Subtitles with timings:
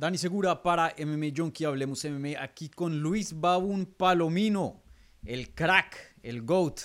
[0.00, 4.82] Dani Segura para MMA Junkie, hablemos MMA aquí con Luis Babun Palomino,
[5.26, 6.80] el crack, el GOAT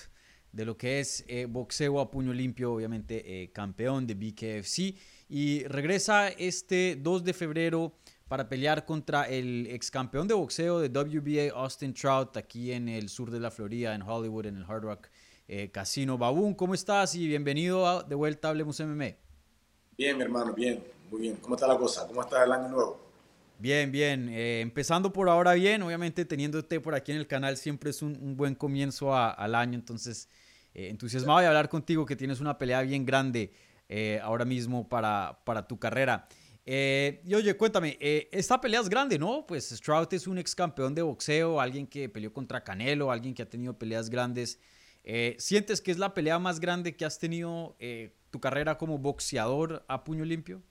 [0.51, 4.95] de lo que es eh, boxeo a puño limpio, obviamente eh, campeón de BKFC.
[5.29, 7.93] Y regresa este 2 de febrero
[8.27, 13.07] para pelear contra el ex campeón de boxeo de WBA, Austin Trout, aquí en el
[13.07, 15.07] sur de la Florida, en Hollywood, en el Hard Rock
[15.47, 16.17] eh, Casino.
[16.17, 17.15] Babun, ¿cómo estás?
[17.15, 19.15] Y bienvenido de vuelta a Hablemos MMA.
[19.97, 21.37] Bien, mi hermano, bien, muy bien.
[21.37, 22.05] ¿Cómo está la cosa?
[22.07, 23.04] ¿Cómo está el año nuevo?
[23.57, 24.29] Bien, bien.
[24.29, 28.35] Eh, empezando por ahora bien, obviamente teniéndote por aquí en el canal siempre es un,
[28.35, 30.27] buen comienzo al año, entonces
[30.73, 33.53] eh, entusiasmado de hablar contigo que tienes una pelea bien grande
[33.87, 36.27] eh, ahora mismo para, para tu carrera.
[36.65, 37.97] y oye, cuéntame,
[38.31, 39.45] esta pelea es grande, ¿no?
[39.47, 43.43] Pues Stroud es un ex campeón de boxeo, alguien que peleó contra Canelo, alguien que
[43.43, 44.59] ha tenido peleas grandes.
[45.37, 47.77] ¿Sientes que es la pelea más grande que has tenido
[48.31, 50.61] tu carrera como boxeador a puño limpio?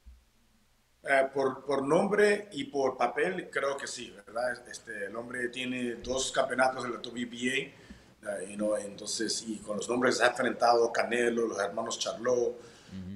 [1.06, 4.66] Eh, por, por, nombre y por papel, creo que sí, ¿verdad?
[4.70, 8.74] Este, el hombre tiene dos campeonatos de la WBA, eh, ¿no?
[8.78, 12.58] entonces, y con los nombres ha enfrentado Canelo, los hermanos Charlot,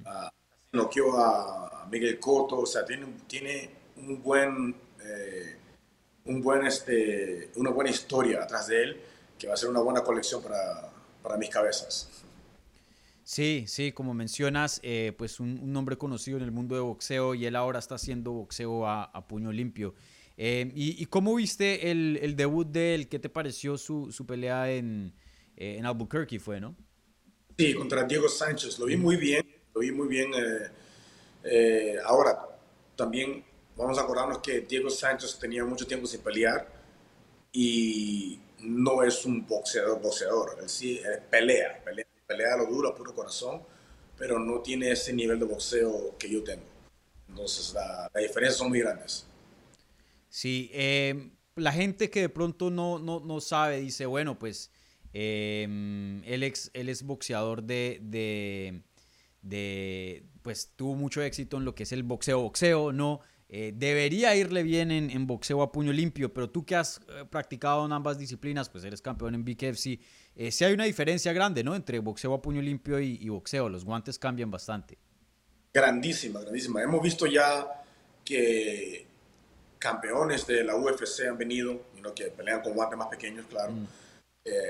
[0.05, 5.57] uh, a Miguel Cotto, o sea, tiene, tiene un buen, eh,
[6.27, 9.01] un buen, este, una buena historia atrás de él,
[9.39, 10.91] que va a ser una buena colección para,
[11.23, 12.11] para mis cabezas.
[13.29, 17.45] Sí, sí, como mencionas, eh, pues un, nombre conocido en el mundo de boxeo y
[17.45, 19.95] él ahora está haciendo boxeo a, puño limpio.
[20.39, 23.07] Eh, y, cómo viste el, debut de él?
[23.07, 25.13] ¿Qué te pareció su, pelea en,
[25.59, 26.75] eh, en, Albuquerque fue, no?
[27.59, 28.79] Sí, contra Diego Sánchez.
[28.79, 30.33] Lo vi muy bien, lo vi muy bien.
[32.07, 32.49] ahora,
[32.97, 33.45] también
[33.77, 36.67] vamos a acordarnos que Diego Sánchez tenía mucho tiempo sin pelear
[37.53, 40.57] y no es un boxeador, boxeador.
[40.63, 40.99] Él sí
[41.31, 43.63] pelea, pelea pelea lo duro, a puro corazón,
[44.19, 46.63] pero no tiene ese nivel de boxeo que yo tengo.
[47.27, 49.27] Entonces, la, la diferencia son muy grandes.
[50.29, 54.71] Sí, eh, la gente que de pronto no, no, no sabe, dice, bueno, pues
[55.15, 55.63] eh,
[56.27, 58.83] él, él, es boxeador de, de,
[59.41, 63.21] de, pues tuvo mucho éxito en lo que es el boxeo, boxeo, ¿no?
[63.51, 67.87] Eh, debería irle bien en, boxeo a puño limpio, pero tú que has eh, practicado
[67.87, 69.99] en ambas disciplinas, pues eres campeón en BKFC,
[70.37, 71.75] eh, sí hay una diferencia grande, ¿no?
[71.75, 74.99] Entre boxeo a puño limpio y, boxeo, los guantes cambian bastante.
[75.73, 76.83] Grandísima, grandísima.
[76.83, 77.67] Hemos visto ya
[78.23, 79.07] que
[79.79, 83.73] campeones de la UFC han venido, que pelean con guantes más pequeños, claro.
[83.73, 83.87] Mm.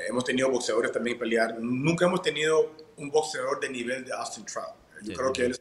[0.09, 1.59] hemos tenido boxeadores también pelear.
[1.59, 4.75] Nunca hemos tenido un boxeador de nivel de Austin Trout.
[5.03, 5.61] Yo creo que él es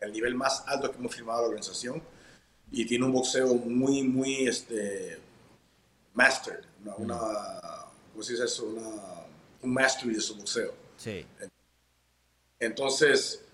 [0.00, 2.02] el nivel más alto que hemos firmado la organización
[2.72, 5.18] y tiene un boxeo muy, muy este,
[6.14, 7.60] mastered, una, una
[8.12, 8.64] ¿cómo se dice eso?
[8.64, 8.90] Una,
[9.60, 10.74] un mastery de su boxeo.
[10.96, 11.26] Sí.
[12.58, 13.44] Entonces,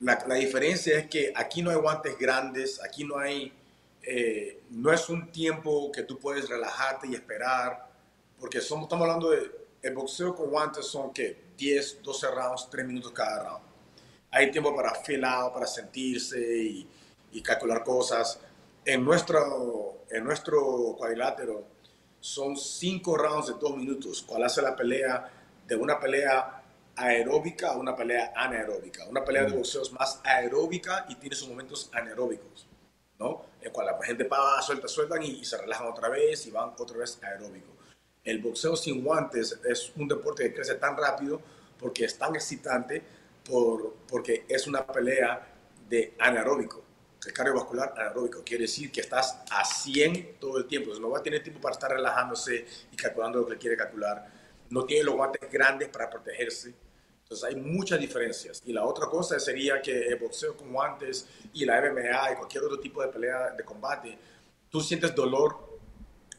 [0.00, 3.52] la, la, diferencia es que aquí no hay guantes grandes, aquí no hay,
[4.02, 7.88] eh, no es un tiempo que tú puedes relajarte y esperar,
[8.40, 9.50] porque somos, estamos hablando de,
[9.82, 13.64] el boxeo con guantes son que 10, 12 rounds, 3 minutos cada round.
[14.30, 16.88] Hay tiempo para filar, para sentirse y
[17.34, 18.40] y calcular cosas.
[18.84, 21.66] En nuestro, en nuestro cuadrilátero
[22.20, 25.30] son cinco rounds de dos minutos, cual hace la pelea
[25.66, 26.62] de una pelea
[26.96, 29.06] aeróbica a una pelea anaeróbica.
[29.08, 29.56] Una pelea de mm.
[29.56, 32.68] boxeo es más aeróbica y tiene sus momentos anaeróbicos,
[33.18, 33.46] ¿no?
[33.60, 36.98] En cual la gente va, suelta, sueltan y, se relajan otra vez y van otra
[36.98, 37.72] vez aeróbico.
[38.22, 41.40] El boxeo sin guantes es un deporte que crece tan rápido
[41.78, 43.02] porque es tan excitante
[43.44, 45.46] por, porque es una pelea
[45.88, 46.83] de anaeróbico
[47.26, 50.86] el cardiovascular anaeróbico quiere decir que estás a 100 todo el tiempo.
[50.86, 54.30] Entonces no va a tener tiempo para estar relajándose y calculando lo que quiere calcular.
[54.70, 56.74] No tiene los guantes grandes para protegerse.
[57.22, 58.62] Entonces hay muchas diferencias.
[58.66, 62.64] Y la otra cosa sería que el boxeo con guantes y la MMA y cualquier
[62.64, 64.18] otro tipo de pelea de combate,
[64.68, 65.78] tú sientes dolor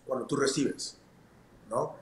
[0.06, 0.98] cuando tú recibes,
[1.70, 1.98] ¿no?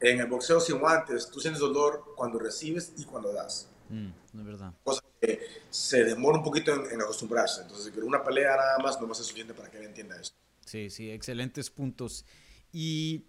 [0.00, 3.68] En el boxeo sin guantes, tú sientes dolor cuando recibes y cuando das.
[3.88, 4.74] Mm, es verdad.
[4.82, 7.62] Cosa que se demora un poquito en, acostumbrarse.
[7.62, 10.32] Entonces, una pelea nada más no a ser suficiente para que él entienda eso.
[10.64, 12.24] Sí, sí, excelentes puntos.
[12.72, 13.26] Y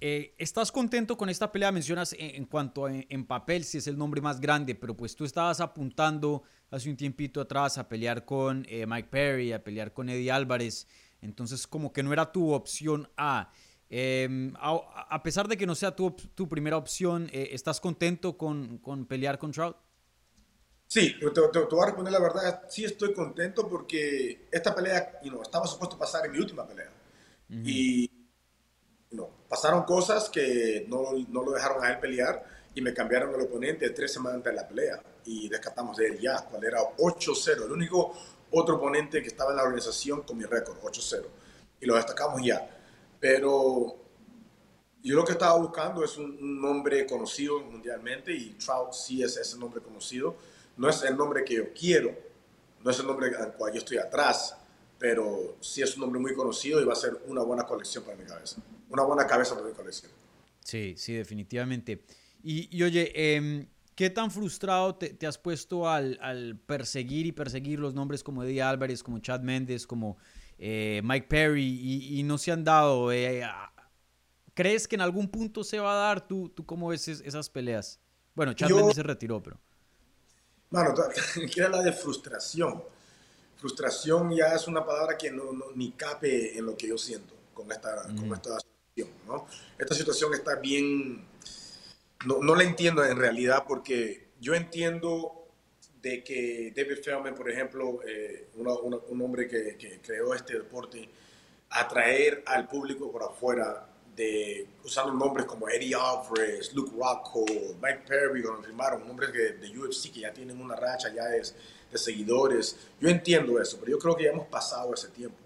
[0.00, 1.72] eh, ¿estás contento con esta pelea?
[1.72, 5.24] Mencionas en, cuanto a, en papel si es el nombre más grande, pero pues tú
[5.24, 10.08] estabas apuntando hace un tiempito atrás a pelear con eh, Mike Perry, a pelear con
[10.08, 10.88] Eddie Álvarez.
[11.22, 13.50] Entonces, como que no era tu opción A.
[13.88, 18.78] Em, a, pesar de que no sea tu, tu primera opción, eh, ¿estás contento con,
[18.78, 19.76] con pelear con Trout?
[20.94, 22.62] Sí, te, te, voy a responder la verdad.
[22.68, 26.88] Sí estoy contento porque esta pelea you know, estaba supuesto pasar en mi última pelea.
[27.48, 28.08] Y
[29.10, 32.44] no, pasaron cosas que no, no, lo dejaron a él pelear
[32.76, 36.20] y me cambiaron el oponente tres semanas antes de la pelea y descartamos de él
[36.20, 37.64] ya, cual era 8-0.
[37.64, 38.16] El único
[38.52, 41.24] otro oponente que estaba en la organización con mi récord, 8-0.
[41.80, 42.70] Y lo destacamos ya.
[43.18, 43.96] Pero
[45.02, 49.58] yo lo que estaba buscando es un, nombre conocido mundialmente y Trout sí es ese
[49.58, 50.36] nombre conocido.
[50.76, 52.14] No es el nombre que yo quiero,
[52.82, 54.56] no es el nombre al cual yo estoy atrás,
[54.98, 58.16] pero sí es un nombre muy conocido y va a ser una buena colección para
[58.16, 58.62] mi cabeza.
[58.90, 60.10] Una buena cabeza para mi colección.
[60.60, 62.04] Sí, sí, definitivamente.
[62.42, 68.22] Y, oye, eh, ¿qué tan frustrado te, has puesto al, perseguir y perseguir los nombres
[68.22, 70.18] como Eddie Álvarez, como Chad Méndez, como
[70.58, 73.12] eh, Mike Perry y, no se han dado?
[73.12, 73.42] Eh,
[74.52, 76.26] ¿Crees que en algún punto se va a dar?
[76.26, 78.00] ¿Tú, tú cómo ves esas peleas?
[78.34, 79.58] Bueno, Chad Méndez se retiró, pero...
[80.74, 80.92] Bueno,
[81.52, 82.82] quiero hablar de frustración.
[83.58, 87.70] Frustración ya es una palabra que no, ni cabe en lo que yo siento con
[87.70, 89.16] esta, con esta situación.
[89.24, 89.46] ¿no?
[89.78, 91.28] Esta situación está bien...
[92.26, 95.46] No, no la entiendo en realidad porque yo entiendo
[96.02, 101.08] de que David Feldman, por ejemplo, eh, un hombre que, que, creó este deporte,
[101.70, 108.42] atraer al público por afuera de usando nombres como Eddie Alvarez, Luke Rockhold, Mike Perry,
[108.42, 111.42] cuando firmaron nombres de UFC que ya tienen una racha ya de,
[111.90, 112.76] de, seguidores.
[113.00, 115.36] Yo entiendo eso, pero yo creo que ya hemos pasado ese tiempo.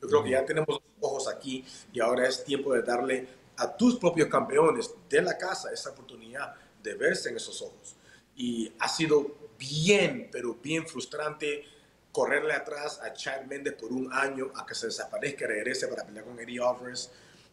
[0.00, 3.26] Yo creo que ya tenemos ojos aquí y ahora es tiempo de darle
[3.56, 7.96] a tus propios campeones de la casa esa oportunidad de verse en esos ojos.
[8.36, 11.64] Y ha sido bien, pero bien frustrante
[12.12, 16.06] correrle atrás a Chad Mendes por un año a que se desaparezca y regrese para
[16.06, 17.10] pelear con Eddie Alvarez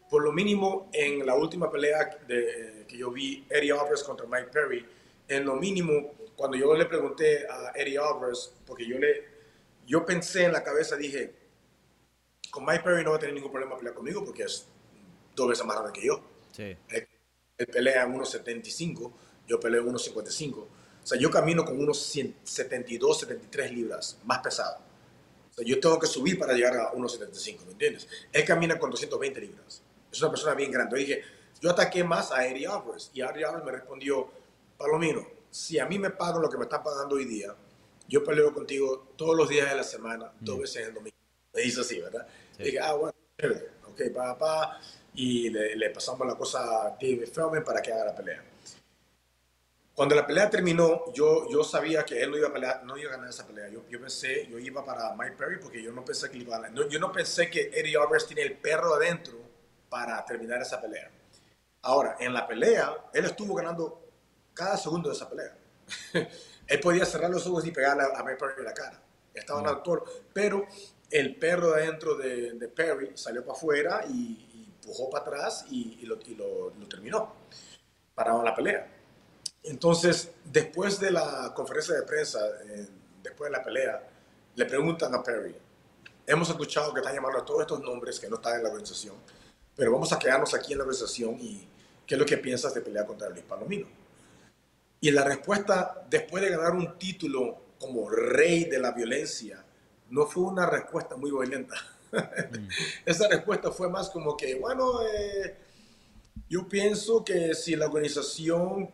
[0.08, 4.48] por lo mínimo en la última pelea de, que yo vi, Eddie Alvarez contra Mike
[4.52, 4.86] Perry,
[5.28, 9.24] en lo mínimo, cuando yo le pregunté a Eddie Alvarez, porque yo le,
[9.86, 11.34] yo pensé en la cabeza, dije,
[12.50, 14.66] con Mike Perry no va a tener ningún problema pelear conmigo porque es
[15.34, 16.20] dos veces más grande que yo.
[16.52, 16.76] Sí.
[16.88, 17.08] Él,
[17.72, 19.12] pelea en 1.75,
[19.46, 20.54] yo peleo en 1.55.
[20.56, 20.68] O
[21.02, 21.98] sea, yo camino con unos
[22.44, 24.78] 72, 73 libras, más pesado.
[25.50, 28.06] O sea, yo tengo que subir para llegar a 1.75, ¿me entiendes?
[28.32, 29.82] Él camina con 220 libras
[30.16, 30.96] es una persona bien grande.
[30.96, 31.22] Yo dije,
[31.60, 34.28] yo ataqué más a Eddie Alvarez y Eddie Alvarez me respondió,
[34.76, 37.54] Palomino, si a mí me pagan lo que me están pagando hoy día,
[38.08, 40.60] yo peleo contigo todos los días de la semana, dos mm.
[40.60, 41.16] veces en el domingo.
[41.54, 42.26] Me dice así, ¿verdad?
[42.58, 43.14] Dije, ah, bueno,
[43.88, 44.80] ok, papá.
[45.14, 48.44] Y le, pasamos la cosa a David Feldman para que haga la pelea.
[49.94, 53.08] Cuando la pelea terminó, yo, yo sabía que él no iba a, pelear, no iba
[53.08, 53.70] a ganar esa pelea.
[53.70, 56.60] Yo, yo pensé, yo iba para Mike Perry porque yo no pensé que iba a
[56.60, 56.86] ganar.
[56.86, 59.45] yo no pensé que Eddie Alvarez tiene el perro adentro
[59.88, 61.10] para terminar esa pelea.
[61.82, 64.02] Ahora, en la pelea, él estuvo ganando
[64.54, 65.56] cada segundo de esa pelea.
[66.66, 69.00] él podía cerrar los ojos y pegarle a, Perry en la cara.
[69.32, 69.76] Estaba en el
[70.32, 70.66] pero
[71.10, 74.42] el perro de, de Perry salió para afuera y,
[74.86, 77.34] empujó para atrás y, lo, lo, terminó.
[78.14, 78.86] Pararon la pelea.
[79.64, 82.38] Entonces, después de la conferencia de prensa,
[82.68, 82.86] eh,
[83.22, 84.08] después de la pelea,
[84.54, 85.56] le preguntan a Perry,
[86.24, 89.16] hemos escuchado que están llamando a todos estos nombres que no están en la organización
[89.76, 91.68] pero vamos a quedarnos aquí en la organización y
[92.06, 93.86] qué es lo que piensas de pelear contra Luis Palomino.
[95.00, 99.62] Y la respuesta, después de ganar un título como rey de la violencia,
[100.10, 101.76] no fue una respuesta muy violenta.
[102.12, 102.68] Mm.
[103.04, 105.56] Esa respuesta fue más como que, bueno, eh,
[106.48, 108.90] yo pienso que si la organización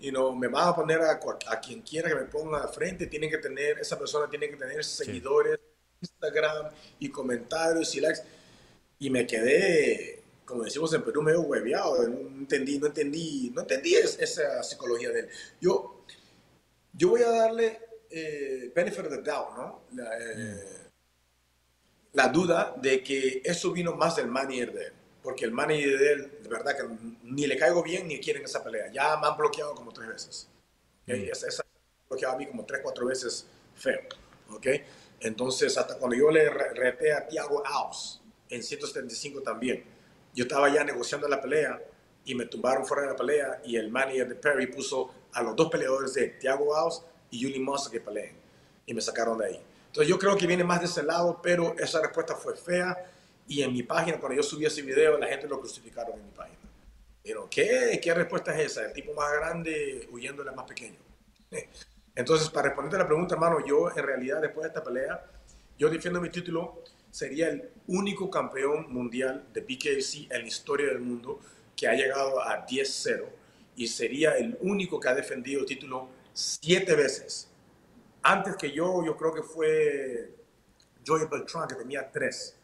[0.00, 3.06] you know, me va a poner a, a, quien quiera que me ponga de frente,
[3.06, 5.58] tiene que tener, esa persona tiene que tener seguidores,
[6.00, 8.22] Instagram y comentarios y likes
[9.00, 13.94] y me quedé, como decimos en Perú, medio hueveado, no entendí, no entendí, no entendí
[13.94, 15.28] esa psicología de él.
[15.58, 16.04] Yo,
[16.92, 19.82] yo voy a darle eh, benefit of the doubt, ¿no?
[19.94, 20.90] La, eh,
[22.12, 26.12] la, duda de que eso vino más del manager de él, porque el manager de
[26.12, 26.82] él, de verdad que
[27.24, 28.92] ni le caigo bien ni quieren esa pelea.
[28.92, 30.48] Ya me han bloqueado como tres veces.
[31.04, 31.26] ¿okay?
[31.26, 31.32] Mm.
[31.32, 31.64] Esa, esa
[32.06, 33.46] bloqueado a mí como tres, cuatro veces
[33.76, 34.00] feo.
[34.50, 34.66] ¿ok?
[35.20, 38.19] Entonces, hasta cuando yo le reté a Thiago Alves,
[38.50, 39.84] en 175 también.
[40.34, 41.80] Yo estaba ya negociando la pelea
[42.24, 45.56] y me tumbaron fuera de la pelea y el manager de Perry puso a los
[45.56, 48.34] dos peleadores de Thiago House y Julie Moss que peleen
[48.86, 49.60] y me sacaron de ahí.
[49.86, 52.96] Entonces yo creo que viene más de ese lado, pero esa respuesta fue fea
[53.50, 56.30] y en mi página, cuando yo subí ese video, la gente lo crucificaron en mi
[56.30, 56.56] página.
[57.22, 58.84] Pero, ¿qué, ¿qué respuesta es esa?
[58.84, 60.98] El tipo más grande huyendo al más pequeño.
[62.14, 65.24] Entonces, para responderte a la pregunta, hermano, yo en realidad después de esta pelea,
[65.76, 71.00] yo defiendo mi título sería el único campeón mundial de BKC en la historia del
[71.00, 71.40] mundo
[71.76, 73.24] que ha llegado a 10-0
[73.76, 77.48] y sería el único que ha defendido el título siete veces.
[78.22, 80.34] Antes que yo, yo creo que fue
[81.06, 82.56] Joey Beltran, que tenía tres.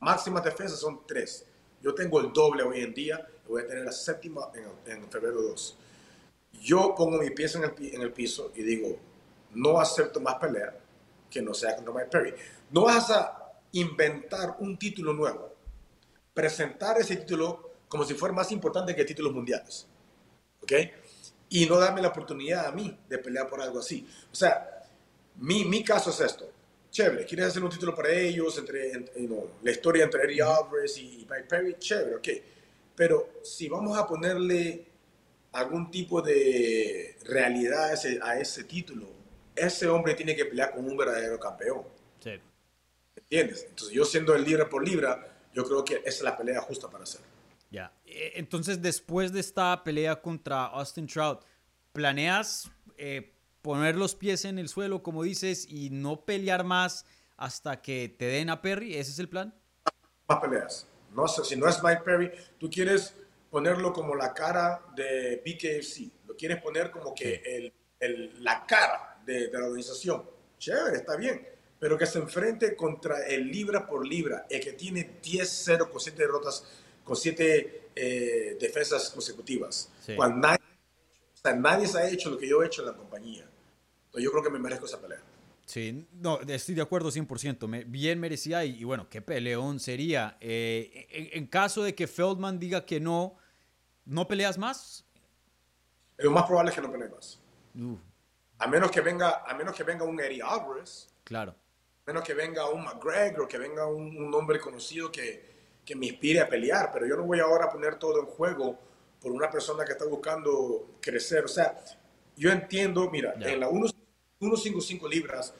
[0.00, 1.44] Máximas defensas son tres.
[1.82, 4.50] Yo tengo el doble hoy en día y voy a tener la séptima
[4.86, 5.78] en, febrero 2.
[6.62, 8.98] Yo pongo mi pieza en el, en el piso y digo,
[9.54, 10.74] no acepto más pelea
[11.30, 12.34] que no sea contra Mike Perry.
[12.70, 15.54] No vas a inventar un título nuevo,
[16.34, 19.86] presentar ese título como si fuera más importante que títulos mundiales.
[20.62, 20.72] ¿Ok?
[21.48, 24.06] Y no darme la oportunidad a mí de pelear por algo así.
[24.32, 24.82] O sea,
[25.36, 26.50] mi, mi caso es esto.
[26.90, 28.58] Chévere, ¿quieres hacer un título para ellos?
[28.58, 28.90] Entre,
[29.62, 32.28] la historia entre Eddie Alvarez y Mike Perry, chévere, ok.
[32.96, 34.86] Pero si vamos a ponerle
[35.52, 39.06] algún tipo de realidad a ese, a ese título,
[39.54, 41.82] ese hombre tiene que pelear con un verdadero campeón.
[42.20, 42.40] Sí.
[43.16, 43.66] ¿Entiendes?
[43.68, 46.88] Entonces yo siendo el libra por libra, yo creo que esa es la pelea justa
[46.88, 47.22] para hacer.
[47.70, 47.92] Ya.
[48.04, 51.40] Eh, entonces, después de esta pelea contra Austin Trout,
[51.92, 57.04] ¿planeas eh, poner los pies en el suelo, como dices, y no pelear más
[57.36, 58.94] hasta que te den a Perry?
[58.94, 59.54] ¿Ese es el plan?
[60.28, 60.86] Más peleas.
[61.12, 63.14] No sé, si no es Mike Perry, tú quieres
[63.50, 66.26] ponerlo como la cara de BKFC.
[66.26, 70.28] Lo quieres poner como que el, el, la cara de, de la organización.
[70.58, 75.20] Chévere, está bien pero que se enfrente contra el libra por libra, el que tiene
[75.22, 76.64] 10-0 con 7 derrotas,
[77.04, 79.90] con 7 eh, defensas consecutivas.
[80.16, 80.64] Cuando nadie,
[81.34, 83.46] o sea, nadie se ha hecho lo que yo he hecho en la compañía.
[84.06, 85.20] Entonces yo creo que me merezco esa pelea.
[85.66, 87.84] Sí, no, estoy de acuerdo 100%.
[87.88, 90.38] bien merecía y, bueno, qué peleón sería.
[90.40, 93.36] Eh, en, caso de que Feldman diga que no,
[94.04, 95.04] ¿no peleas más?
[96.18, 97.40] Lo más probable es que no pelees más.
[98.58, 101.08] A menos que venga, a menos que venga un Eddie Alvarez.
[101.24, 101.54] Claro
[102.06, 106.40] menos que venga un McGregor, que venga un, un hombre conocido que, que, me inspire
[106.40, 108.78] a pelear, pero yo no voy ahora a poner todo en juego
[109.20, 111.44] por una persona que está buscando crecer.
[111.44, 111.76] O sea,
[112.36, 115.52] yo entiendo, mira, en la 155 libras,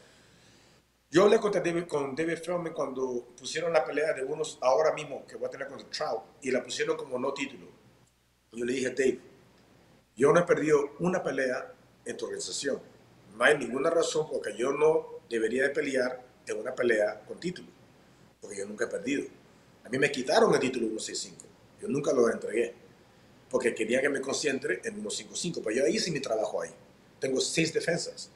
[1.10, 5.26] yo hablé con David, con David Feldman cuando pusieron la pelea de unos ahora mismo
[5.26, 7.66] que voy a tener contra Trout y la pusieron como no título.
[8.52, 9.20] Yo le dije, Dave,
[10.14, 11.72] yo no he perdido una pelea
[12.04, 12.80] en tu organización.
[13.36, 17.68] No hay ninguna razón porque yo no debería de pelear en una pelea con título,
[18.40, 19.24] porque yo nunca he perdido.
[19.84, 21.44] A mí me quitaron el título 165,
[21.80, 22.74] yo nunca lo entregué,
[23.50, 26.70] porque quería que me concentre en 155, pero yo hice mi trabajo ahí.
[27.20, 28.30] Tengo seis defensas.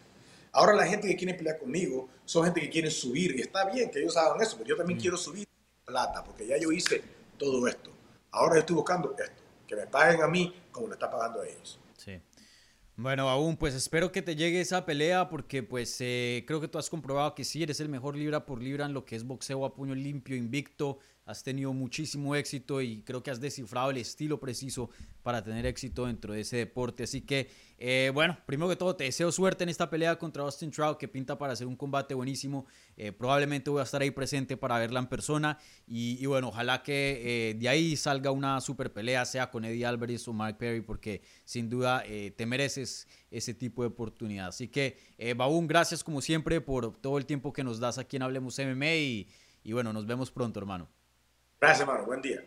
[0.53, 3.91] Ahora la gente que quiere pelear conmigo son gente que quiere subir, y está bien
[3.91, 5.03] que ellos hagan eso, pero yo también mm.
[5.03, 5.47] quiero subir
[5.85, 7.03] plata, porque ya yo hice
[7.39, 7.91] todo esto.
[8.33, 11.79] Ahora estoy buscando esto, que me paguen a mí como le está pagando a ellos.
[13.03, 16.77] Bueno, aún, pues espero que te llegue esa pelea porque pues eh, creo que tú
[16.77, 19.65] has comprobado que sí eres el mejor libra por libra en lo que es boxeo
[19.65, 20.99] a puño limpio, invicto,
[21.31, 24.91] has tenido muchísimo éxito y creo que has descifrado el estilo preciso
[25.23, 27.05] para tener éxito dentro de ese deporte.
[27.05, 30.71] Así que, eh, bueno, primero que todo, te deseo suerte en esta pelea contra Austin
[30.71, 32.67] Trout, que pinta para hacer un combate buenísimo.
[32.97, 35.59] Eh, probablemente voy a estar ahí presente para verla en persona.
[35.87, 40.27] Y, bueno, ojalá que eh, de ahí salga una super pelea, sea con Eddie Alvarez
[40.27, 44.49] o Mark Perry, porque sin duda te mereces ese tipo de oportunidad.
[44.49, 44.97] Así que,
[45.37, 48.95] Babún, gracias como siempre por todo el tiempo que nos das aquí en Hablemos MMA
[48.95, 49.29] y,
[49.63, 50.89] y bueno, nos vemos pronto, hermano.
[51.61, 52.07] Gracias, hermano.
[52.07, 52.43] Buen día.